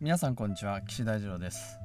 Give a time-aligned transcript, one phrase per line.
[0.00, 1.78] 皆さんこんにちは岸大二郎です。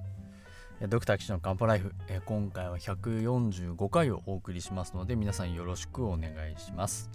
[0.88, 1.93] ドクター岸の漢方ライフ。
[2.23, 7.09] 今回は145回をお送りしますので皆さんよろしくお願いします。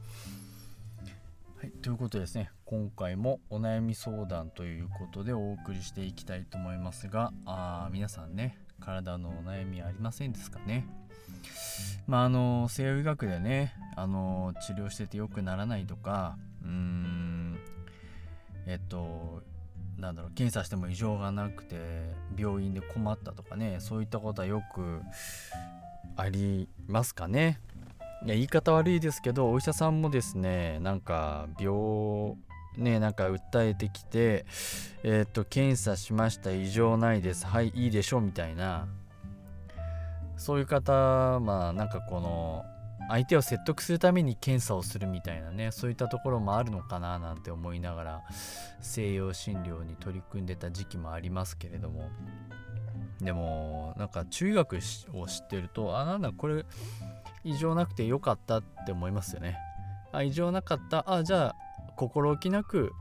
[1.59, 10.87] はい、ということでですね今回もお悩み相談ということでお送りしていきたいと思いますがあ皆さんね体のお悩みありませんですかね？
[12.07, 17.59] まああの西洋医学でねあの治療してて良くならないとかうーん
[18.67, 19.43] えっと
[20.01, 21.77] なんだろう検査しても異常がなくて
[22.37, 25.01] 病院で困ったとかねそういったことはよく
[26.17, 27.61] ありますかね。
[28.25, 32.37] いや言い方悪いですけどお医者さんもですねなんか病
[32.77, 34.45] ねなんか訴えてきて
[35.03, 38.89] えっ、と検査しました異常ないですはいいいでしょうみたいな。
[40.41, 42.65] そういう方まあなんかこの
[43.09, 48.23] 相手を説得するために検査をするみたいなねそういったところもあるのかななんて思いながら
[48.81, 52.11] 西洋診療に取り組んでた時期もありますけれども。
[53.21, 54.79] でもなんか中医学
[55.13, 56.65] を知ってるとあなんだこれ
[57.45, 59.59] 異常なくてよかったって思いますよね。
[60.11, 61.05] あ異常なかった。
[61.07, 61.57] あじゃあ
[61.97, 62.93] 心置きなく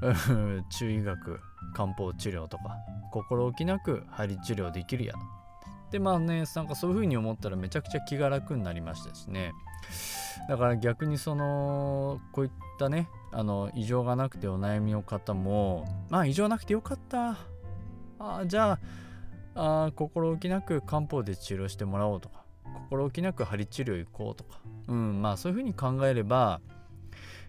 [0.70, 1.40] 中医学
[1.74, 2.78] 漢方治療とか
[3.12, 5.14] 心置きなく針治療できるや
[5.90, 9.52] でまあねなんかそういう風に思ったらめちゃくちゃ気が楽になりましたしね。
[10.48, 17.36] だから逆にそのこういったねあの異常がなくてお悩みの方もまあ異常なくてよかった。
[18.20, 18.78] あじゃ
[19.54, 22.44] ああ心置きなく漢方で治療してもらおうとか
[22.90, 24.60] 心置きなく針治療行こうとか。
[24.88, 26.60] うんまあそういう風に考えれば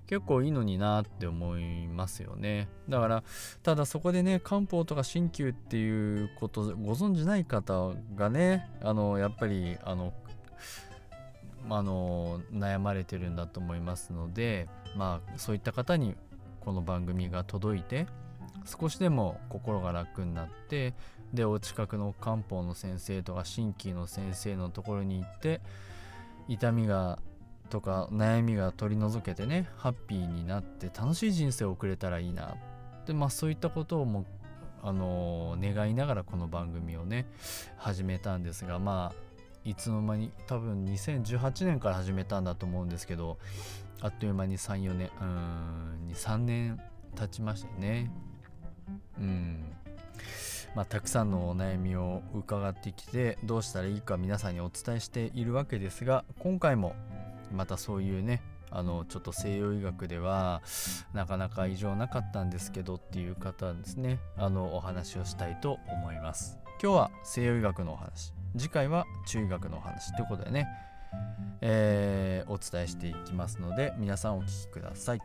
[0.10, 2.68] 結構いいのになって思いますよね。
[2.90, 3.24] だから
[3.62, 10.12] ただそこでね漢方とか鍼灸っていうことご存じない方がねあのやっぱりあの
[11.70, 16.16] あの悩まれてるんだと思いますのでまあそういった方に
[16.62, 18.08] この番組が届いて
[18.66, 20.96] 少しでも心が楽になって
[21.36, 25.62] でお近くの漢方の先生とか鍼灸の先生のところに行って
[26.48, 27.20] 痛みが
[27.70, 32.56] とか悩みが取り除けてねハッピーになって楽しい人生を送れたらいいな。
[33.06, 34.26] でまあそういったことをも
[34.82, 37.26] あの、願いながらこの番組をね
[37.76, 39.30] 始めたんですがまあ
[39.66, 43.38] いつの間に多分2018年から始めたんだと思うんですけど
[44.02, 46.80] あっという間に34年うん3年
[47.16, 48.12] 経ちましたね。
[49.20, 49.76] うん。
[50.76, 56.96] まあ、たくさんのお悩みを伺ってきてどうしたらいいか皆さんにお伝えしているわけですが今回も
[57.54, 60.62] またそういうねあのちょっと西洋医学では
[61.14, 64.20] なかなか異常なかったんですけどっていう方ですね。
[64.38, 66.60] あのお話をしたいと思います。
[66.82, 68.34] 今日は西洋医学のお話。
[68.58, 70.68] 次回は中医学のお話ということでね、
[71.62, 75.20] えー、お伝えしていきますので皆さんお聞きください。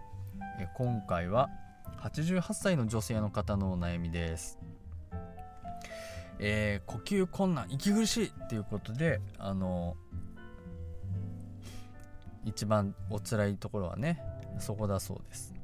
[0.75, 1.51] 今回は
[2.01, 4.59] 88歳の女性の方のお悩みです。
[6.39, 9.97] えー、呼吸困難息苦しいっていうことであの
[12.45, 14.23] 一番お辛いところはね
[14.59, 15.55] そこだそうです。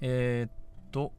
[0.00, 0.52] えー、っ
[0.92, 1.12] と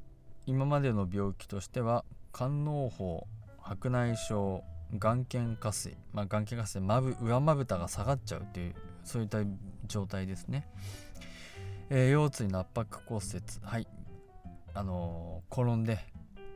[0.45, 3.23] 今までの病気としては肝嚢胞
[3.61, 4.61] 白内障
[4.97, 9.39] 眼瞼下垂、まあ、眼瞼下垂まぶ上まぶたが下がっちゃうっていうそういった
[9.87, 10.67] 状態ですね、
[11.89, 13.87] えー、腰椎の圧迫骨折はい。
[14.73, 15.99] あのー、転んで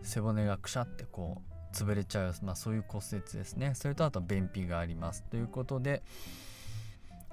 [0.01, 1.41] 背骨がくしゃってこ
[1.71, 3.73] う潰れちゃう、まあ、そういう骨折ですね。
[3.75, 5.23] それとあと便秘があります。
[5.23, 6.03] ということで、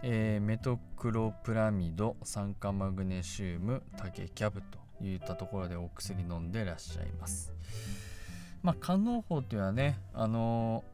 [0.02, 4.62] えー、メトクロプラミド酸化マグネシウム竹キャブ
[4.98, 7.52] といったところでお薬飲んでらっしゃいます。
[8.62, 10.84] まあ肝嚢胞っていうのはねあの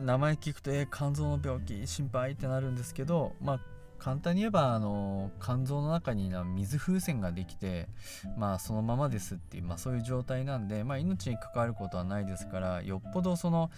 [0.00, 3.60] ー、名前聞くとえー、肝臓の病気心配ってなるんですけどまあ
[3.98, 7.88] 簡単に言えばあの肝臓の中に水風船ができて
[8.36, 13.70] まあそのままですっていう、まあ、そういう状態なんで、まあ、命に関わることはないですからよっぽどその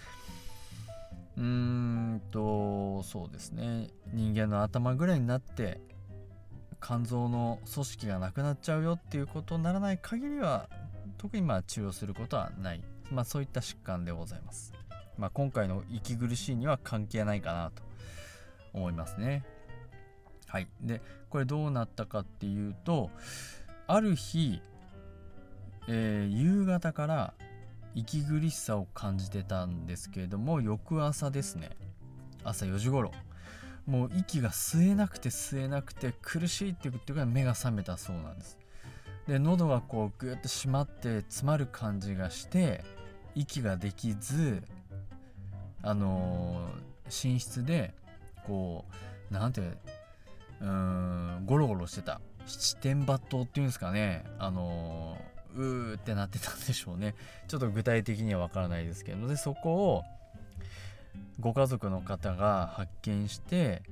[1.41, 3.87] うーんとそうですね。
[4.13, 5.81] 人間の頭ぐらいになって
[6.79, 10.69] 肝臓の組織がなくなっちゃうよっていうことにならない限りは
[11.17, 14.73] 特にまあ治療することはない、まあ、そういった疾患でございます、
[15.17, 17.83] まあ、今回の息苦しいには関係ないかなと
[18.73, 19.43] 思いますね。
[20.47, 20.67] はい。
[20.79, 23.09] でこれどうなったかっていうと
[23.87, 24.61] ある日、
[25.87, 27.33] えー、夕方から
[27.95, 31.69] 息苦しさを感じてたんですけれども翌朝ですね
[32.43, 33.11] 朝4時頃
[33.85, 38.57] もう息が吸えなくて吸えなくて苦しいって言ってから目が覚めたそうなんです。
[39.27, 42.83] で喉がこうグッと締まって詰まる感じがして
[43.35, 44.63] 息ができず
[45.81, 47.93] あのー、寝室で
[48.45, 48.85] こ
[49.31, 52.21] うなんてうーんゴロゴロしてた。
[52.47, 54.25] 七点抜刀っていうんですかね。
[54.39, 57.15] あのーうーってなってたんでしょうね。
[57.47, 59.27] ちょっと具体的にはわからないですけど。
[59.27, 60.03] でそこを
[61.39, 63.83] ご家族の方が発見して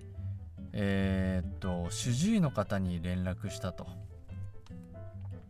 [0.72, 3.88] えー、っと主治医の方に連絡したと。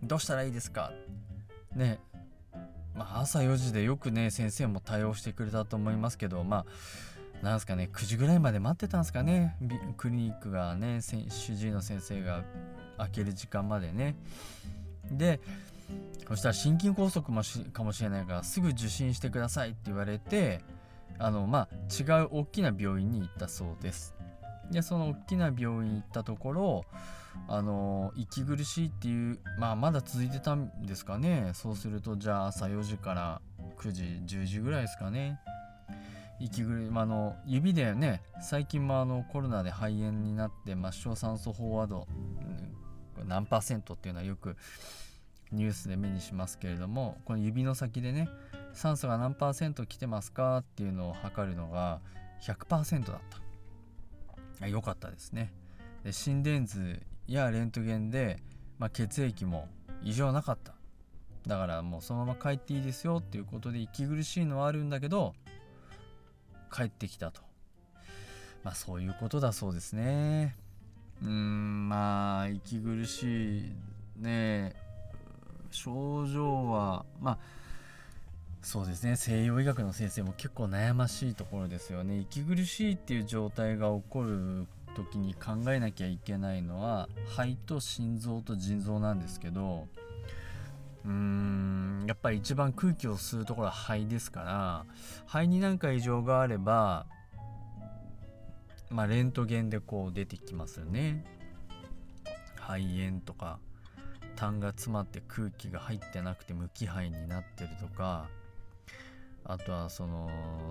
[0.01, 0.91] どうしたらいいですか？
[1.75, 1.99] ね。
[2.95, 6.43] まあ朝4時でよくね先生も対応してくれたと思いますけど。
[6.43, 6.65] まあ
[7.41, 9.55] なんすかね9時ぐらいまで待ってたんですかね。
[9.97, 12.43] クリニックがね主治医の先生が
[12.97, 14.15] 開ける時間までね。
[15.11, 15.39] で
[16.29, 17.41] そしたら心筋梗塞も
[17.73, 20.61] かもしれないからすぐ受診してくださいって言われて
[21.17, 24.15] あのまあ違う大きな病院に行ったそうです。
[24.71, 26.85] でその大きな病院行ったところ
[27.47, 31.51] あの息苦しいっていうまあまだ続いてたんですかね。
[31.55, 33.41] そうするとじゃあ朝4時から
[33.79, 34.03] 9時
[34.37, 35.39] 10時ぐらいですかね。
[36.39, 42.07] 息苦し、まあの指でね最近もあのコロナで肺炎になって末梢酸素飽和度
[43.25, 44.55] 何パーセントっていうのはよく
[45.51, 48.29] ニュースで目にしますけれどもこの指の先でね
[48.73, 52.01] 酸素が何パーセント来てますかっていうのを測るのが
[52.43, 54.67] 100%だった。
[54.67, 55.51] 良かったですね。
[56.03, 58.41] で心電図やレントゲンで、
[58.77, 59.67] まあ、血液も
[60.03, 60.73] 異常なかった。
[61.47, 65.33] だからもうそのまま帰っていいですよっていうことで息苦しいのはあるんだけど
[66.71, 67.41] 帰ってきたと。
[68.63, 70.55] まあそういうことだそうですね。
[71.21, 73.71] うーんまあ息苦しい
[74.17, 74.75] ね。
[75.71, 77.37] 症状はまあ
[78.61, 79.15] そうですね。
[79.15, 82.19] 西洋医学の先生も結構悩ましいところですよね。
[82.19, 89.87] 息苦しいっていう状態が起こる時に考えなきゃいけないのは肺と心臓と腎臓なんですけど
[91.05, 94.85] うーんやっぱり一番空気を吸うところは肺ですから
[95.25, 97.05] 肺に何か異常があれば
[98.89, 101.23] まあレントゲンでこう出てきますよね。
[102.55, 103.59] 肺炎とか。
[104.39, 108.29] 痰が詰まって空気が入ってなくて無気肺になってるとか
[109.43, 110.29] あとはその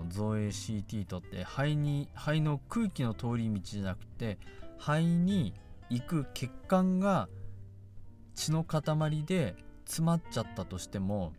[0.08, 4.38] 造影 CT とって肺に肺の空気の通り道じゃなくて
[4.78, 5.52] 肺に
[5.90, 7.28] 行く血管が
[8.34, 9.54] 血の塊で
[9.84, 11.32] 詰まっちゃったとしても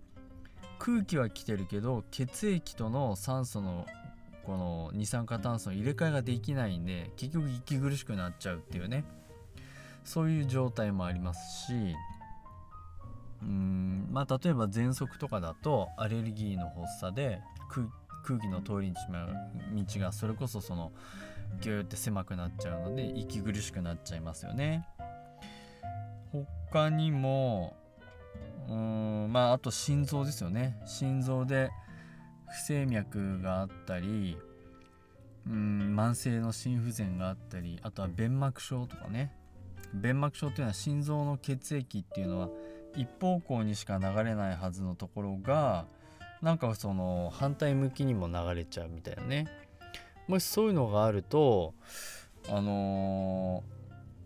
[0.78, 3.88] 空気は来てるけど血液との酸素の
[4.44, 9.04] この二酸化炭素の入れ替えができないんで結局息苦しくなっちゃうっていうね。
[10.04, 11.96] そういう状態もありますし
[13.42, 17.42] うんまあ例えば喘息とかだとアレルギーの発作で
[18.24, 20.92] 空気の通り道がそれこそその
[21.62, 24.86] ギューって狭くなっちゃうので息苦しくなっちゃいますよね。
[26.72, 27.76] 他にも
[28.68, 31.72] うんまああと心臓ですよね心臓で
[32.50, 34.38] 不整脈があったり
[35.48, 39.34] うん慢性の心不全があったりあとは弁膜症とかね
[39.94, 42.50] 弁膜症っていうのは心臓の血液っていうのは
[42.96, 45.86] 一方向にしか流れないはずのところが
[46.42, 49.48] なんかその反対向きにも流れちゃうみたいなね。
[50.28, 51.74] もしそういうのがあると
[52.48, 53.64] あの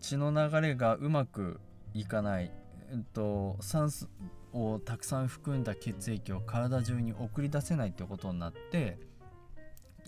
[0.00, 1.60] 血の流れがうまく
[1.94, 2.50] いかない、
[2.90, 4.08] えっと、酸素
[4.52, 8.98] をたくさん含んだ血液を体中に送り出せないってことになって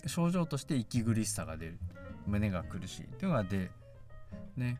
[0.05, 1.79] 症状として息苦しさが出る。
[2.27, 3.03] 胸が苦しい。
[3.05, 3.71] っていうのが出
[4.55, 4.79] ね。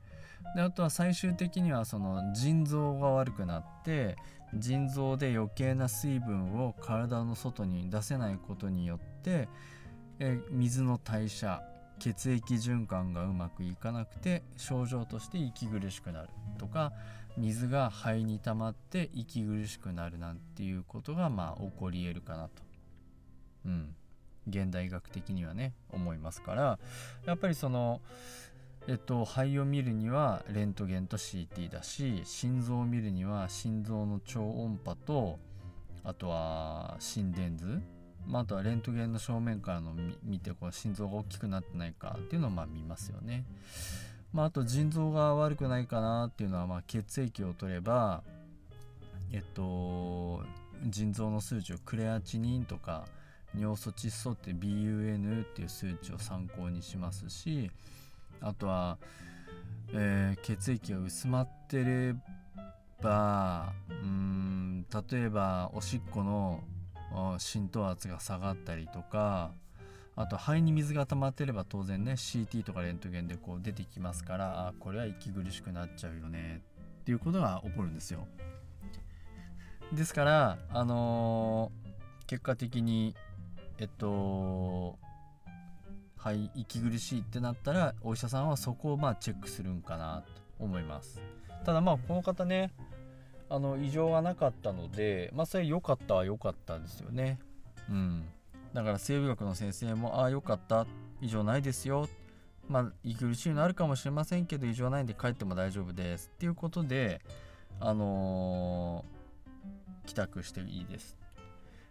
[0.56, 4.16] であとは最終的にはその腎臓が悪くなって
[4.54, 9.50] 腎臓で余計な水分を体の外に出せないことによって
[10.20, 11.62] え水の代謝
[12.00, 16.94] 血液循環がうまくいかなくて症状として息苦しくなるとか
[17.38, 22.64] 水が肺に溜まって息苦しくなるなんていうことがまあ起こり得るかなと。
[23.66, 23.96] うん
[24.50, 26.80] 現代学的にはね思いますから
[27.26, 28.02] やっぱりその
[28.90, 35.38] えっと、肺を見るにはレントゲンと CT だし心臓を見るには心臓の超音波と
[36.06, 37.82] あとは心電図、
[38.26, 39.92] まあ、あとはレントゲンの正面からの
[40.24, 43.44] 見てこう心臓が大きくなってないかっていうのをまあ見ますよね。
[44.32, 48.24] まあ、あと腎臓が悪くないかなっていうのはまあ血液を取れば
[49.34, 50.42] えっと
[50.86, 53.06] 腎臓の数値をクレアチニンとか
[53.54, 57.70] 尿素窒素って BUN っていう数値を参考にしますし
[58.42, 58.98] あとは、
[59.94, 62.16] えー、血液が薄まってれ
[63.02, 66.64] ばうん例えばおしっこの
[67.38, 69.52] 浸透圧が下がったりとか
[70.16, 76.62] あと肺に水が溜まってれば当然ね CT とかレントゲンでこう出てきますからあこれは息苦しくなっちゃうよね
[77.02, 78.28] っていうことが起こるんですよ。
[79.94, 83.16] ですからあのー、結果的に
[83.78, 84.98] えっと
[86.18, 91.22] はい息苦しいってなったらお医者さんはそこをまあチェックするんかなと思います。
[91.66, 92.72] ただまあこの方ね
[93.50, 97.40] あの異常がなかったのでまあそれ良かったは良かったですよね。
[97.90, 98.26] うん。
[98.74, 100.86] だから生物学の先生もああ良かった。
[101.22, 102.08] 異常ないですよ。
[102.68, 106.30] まあ息苦しいのあるかもしれませんけど異常ないんで帰っても大丈夫です。
[106.34, 107.22] っていうことで
[107.80, 111.18] あのー、帰宅していいです。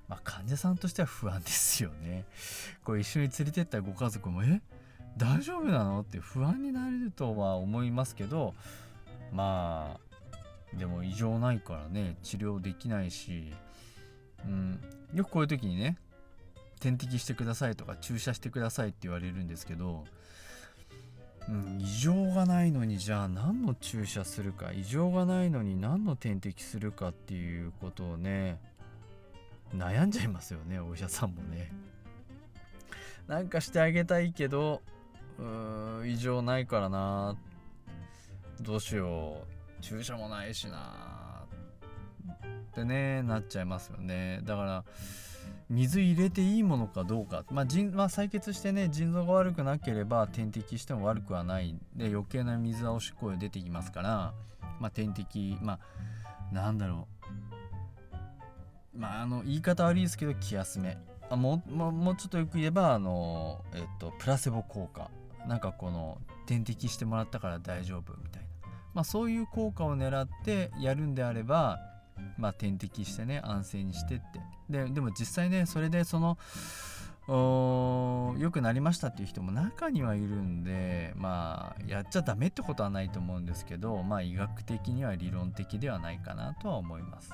[0.08, 2.24] まあ患者さんとしては不安ですよね。
[2.84, 4.60] これ一緒に連れてったご家族もえ？
[5.16, 6.00] 大丈夫なの？
[6.00, 8.54] って不安になれるとは思いますけど
[9.32, 13.52] まあでも異常ないからね治療できないし、
[14.44, 14.80] うん、
[15.14, 15.96] よくこういう時にね
[16.80, 20.04] 点滴してくださいとか注射してくださいって言われるんですけど、
[21.48, 28.60] うん、異常がないのにじゃあ何の注射するか異常がないのに何の点滴するかっていうことをね
[29.74, 31.72] 悩んじゃいますよねお医者さんもね。
[33.26, 34.82] なんかしてあげたいけど
[35.38, 37.36] うーん異常ないからな。
[38.60, 39.42] どうしよ
[39.78, 39.82] う。
[39.82, 41.44] 注射もないしな。
[42.28, 44.40] ってねなっちゃいますよね。
[44.44, 44.84] だから
[45.68, 51.76] 水入れていいものかどうか、まあまあ、採血してね腎臓が悪くなければ点滴しても悪くはない。
[51.94, 54.32] で余計な水はおしっこで出てきますから、
[54.78, 57.15] まあ、点滴まあなんだろう。
[58.96, 60.98] まああの言い方悪いですけど気休め。
[61.28, 65.10] あもももうちょっとよく言えばあの、えっと、プラセボ効果。
[65.46, 68.48] なんかこの点滴してもらったから大丈夫みたいな、
[68.94, 71.78] まあ、そういう効果を狙ってやるんであれば、
[72.36, 74.24] まあ、点滴してね安静にしてって。
[74.68, 76.36] ででも実際ねそれでその
[77.28, 87.30] 良くなりましたっていう人も中にはいるんでまあやっちゃダメってことはないと思うんですけどまあ医学的には理論的ではないかなとは思います。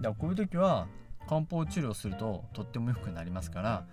[0.00, 0.86] だからこういう時は
[1.28, 3.86] 漢方治療するととっても良くなりますから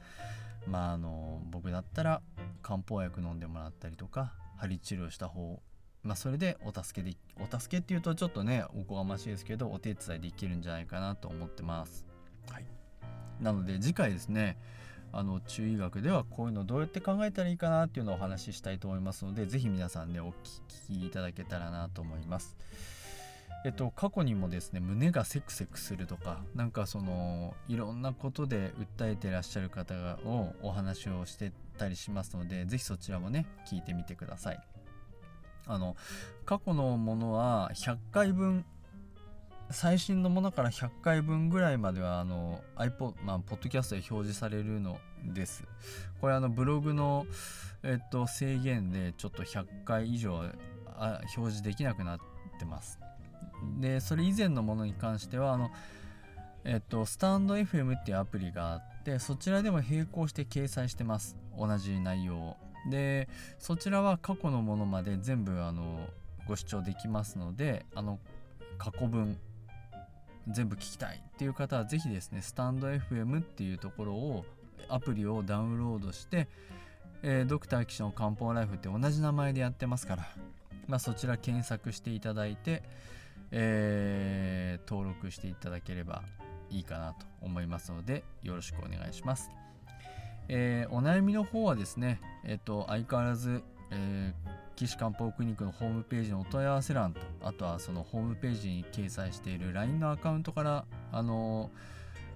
[0.67, 2.21] まああの僕だったら
[2.61, 5.61] 漢方薬飲んでもらったりとか針治療した方
[6.03, 12.05] まあそれでお助けでお助けっていうとちょっとねおこがましいですけどお手伝いできるんじゃないかなと思ってます。
[12.51, 12.65] はい、
[13.41, 14.57] なので次回ですね
[15.11, 20.33] あの中医学ではこういうのどうやって考えたらいいかなっていうのをお話ししたいと思いますので是非皆さんねお聞
[20.87, 22.55] きいただけたらなと思います。
[23.65, 29.93] えっと、過去にもですね胸がセクセクするとかなんかそのいろんなことで訴えてらっしゃる方
[30.25, 34.59] をお話をしてたりしますので是非そちらもね聞いてみてください。
[35.67, 35.95] あの
[36.45, 38.65] 過去のものは100回分
[39.71, 45.63] 最新のものから100回分ぐらいまではあの iPod、まあ、ポッドキャストで表示されるのです。
[46.21, 47.27] これあのブログの、
[47.83, 50.43] えっと、制限でちょっと100回以上
[50.87, 52.19] あ表示できなくなっ
[52.57, 52.99] てます。
[53.79, 55.69] でそれ以前のものに関してはあの
[56.63, 61.35] えっとスタンド FM っていうアプリがあってそちらでも並行して掲載してます。
[61.57, 62.57] 同じ内容を。
[62.89, 66.07] でそちらは過去のものまで全部あの
[66.47, 68.19] ご視聴できますのであの
[68.77, 69.37] 過去分
[70.47, 71.23] 全部聞きたい。
[71.25, 74.45] っていう方は是非ですねスタンド FM っていうところを
[74.89, 76.47] アプリをダウンロードして、
[77.21, 80.27] えー、ドクター騎士の漢方ライフって同じ名前でやってますから、
[80.87, 82.83] まあ、そちら検索していただいて、
[83.51, 86.23] えー、登録していただければ
[86.69, 89.51] いいかなと思いますのでよろしくお願いします。
[90.47, 101.69] えー、お悩みの方はですね、えっ、ー、と相変わらず、えー、岸漢方クリニックのホームページのお問い合わせ欄とあとはそのホームページに掲載している LINE のアカウントからあの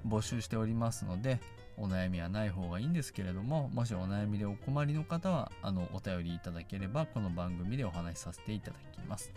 [0.08, 1.40] 募集しておりますので
[1.78, 9.32] お悩みはない方がいいんですけれどももしお悩みでお困りの方はあのお便りいただければこの番組でお話しさせていただきます。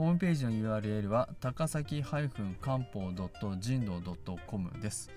[0.00, 2.26] ホームページの URL は高崎漢
[2.78, 3.12] 方
[3.58, 4.00] 人道
[4.46, 5.10] .com です。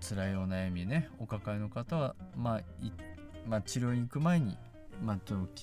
[0.00, 2.62] 辛いお悩みね、お抱えの方は、まあ、
[3.46, 4.58] まあ、治療に行く前に、
[5.00, 5.62] まあ、ちょっと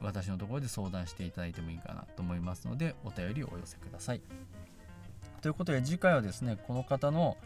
[0.00, 4.22] 私のところで相談していただいてもいいかなと思いますので、お便りをお寄せください。
[5.40, 7.36] ということで次回はですねこの方の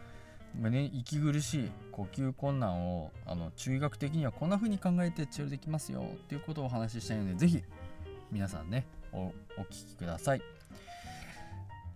[0.61, 7.63] 胸息苦しい呼吸困難をあの中医学的にはこんな風に考えて治療できますよということをお話ししたいので是非
[8.31, 9.33] 皆さんねおお
[9.71, 10.43] 聞きください。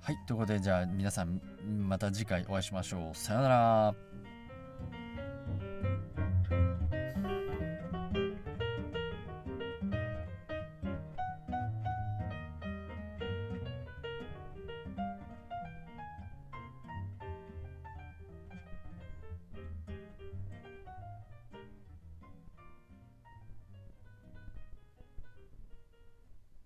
[0.00, 1.40] はいということでじゃあ皆さん
[1.86, 3.16] また次回お会いしましょう。
[3.16, 3.94] さようなら。